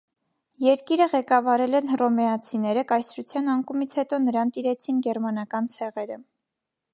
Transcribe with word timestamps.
Երկիրը 0.67 1.05
ղեկավարել 1.09 1.79
են 1.79 1.91
հռոմեացիները, 1.91 2.85
կայսրության 2.93 3.53
անկումից 3.57 3.95
հետո 3.99 4.19
նրան 4.25 4.55
տիրեցին 4.57 5.05
գերմանական 5.09 5.71
ցեղերը։ 5.77 6.19